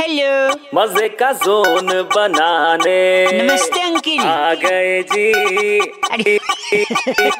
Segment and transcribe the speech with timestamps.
[0.00, 2.98] Hello मज़े का zone बनाने।
[3.32, 5.78] नमस्ते अंकिल। आ गए जी।
[6.10, 6.36] अरे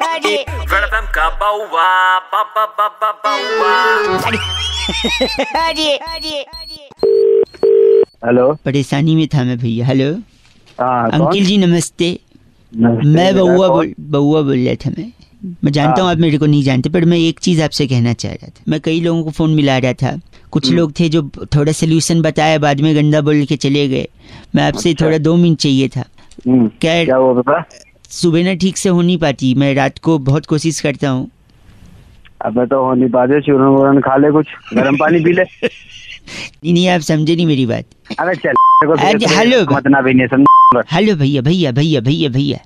[0.06, 0.34] अरे।
[0.72, 1.86] वेलकम का बाउवा
[2.32, 3.74] बाबा बाबा बाउवा।
[5.60, 6.88] अरे अरे अरे।
[8.26, 10.10] हेलो। परेशानी में था मैं भैया हेलो।
[10.80, 12.18] हाँ अंकिल जी नमस्ते।
[12.72, 15.12] नमस्ते, मैं बउआ बोल बउआ बोल रहा था मैं।
[15.44, 18.32] मैं जानता हूँ। आप मेरे को नहीं जानते पर मैं एक चीज़ आपसे कहना चाह
[18.32, 20.20] रहा था। मैं कई लोगों को फ़ोन मिला रहा था।
[20.50, 24.08] कुछ लोग थे जो थोड़ा सोल्यूशन बताया बाद में गंदा बोल के चले गए।
[24.54, 26.04] मैं आपसे अच्छा। थोड़ा दो मिनट चाहिए था।
[26.48, 27.64] हम्म, क्या क्या
[28.10, 31.30] सुबह ना ठीक से हो नहीं पाती। मैं रात को बहुत कोशिश करता हूँ।
[32.44, 36.72] अब तो हो नहीं पाते चूरन वूरन खा ले कुछ गर्म पानी पी ले। नहीं
[36.72, 37.84] नहीं आप समझे नहीं मेरी बात।
[38.18, 39.78] अबे चल अरे, तेरे- हेलो।
[40.92, 42.58] हेलो भैया भैया भैया भैया भैया।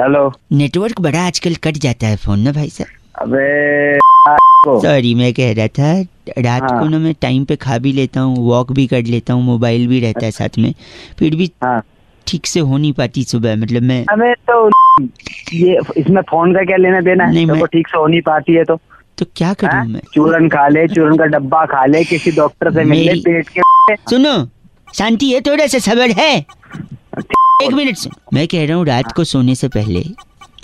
[0.00, 3.98] हेलो नेटवर्क बड़ा आजकल कट जाता है फ़ोन ना भाई साहब। अबे
[4.82, 5.90] सॉरी मैं कह रहा था
[6.42, 9.32] रात हाँ। को ना मैं टाइम पे खा भी लेता हूँ वॉक भी कर लेता
[9.32, 10.72] हूँ मोबाइल भी रहता है साथ में
[11.18, 11.82] फिर भी हाँ।
[12.26, 14.68] ठीक से हो नहीं पाती सुबह मतलब मैं अबे तो
[15.54, 17.32] ये इसमें फ़ोन का क्या लेना देना है?
[17.34, 18.76] नहीं, तो मैं- ठीक से हो नहीं पाती है तो।
[19.18, 19.54] तो क्या हाँ?
[19.54, 20.00] करूँ मैं?
[20.14, 23.96] चूरन खा ले चूरन का डब्बा खा ले किसी डॉक्टर से मिल ले पेट के
[24.10, 24.34] सुनो
[24.94, 26.32] शांति है थोड़ा सा सबर है।
[27.62, 30.00] एक मिनट सुन मैं कह रहा हूँ रात को सोने से पहले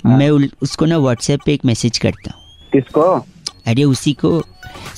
[0.05, 0.29] हाँ। मैं
[0.61, 3.01] उसको ना व्हाट्सएप पे एक मैसेज करता हूँ। किसको?
[3.67, 4.41] अरे उसी को।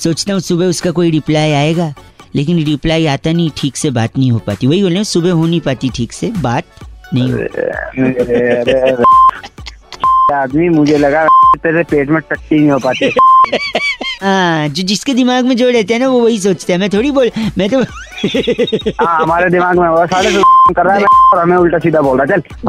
[0.02, 1.92] सोचता हूँ सुबह उसका कोई रिप्लाई आएगा
[2.34, 5.46] लेकिन रिप्लाई आता नहीं ठीक से बात नहीं हो पाती। वही बोल रहे सुबह हो
[5.46, 6.64] नहीं पाती ठीक से बात
[7.14, 7.32] नहीं
[10.34, 11.26] आदमी मुझे लगा
[11.58, 13.06] तेरे पेट में टट्टी नहीं हो पाती
[14.22, 17.10] हाँ। जो जिसके दिमाग में जो रहते हैं ना वो वही सोचते हैं। मैं थोड़ी
[17.10, 17.80] बोल मैं तो
[19.04, 20.30] हाँ हमारे दिमाग में वो सारे
[20.76, 22.68] कर रहा है और हमें उल्टा सीधा बोल रहा है। चल।